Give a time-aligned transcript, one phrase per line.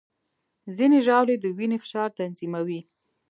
[0.75, 2.79] ځینې ژاولې د وینې فشار تنظیموي.